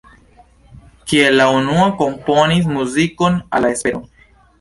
[1.11, 4.01] Kiel la unua komponis muzikon al La Espero.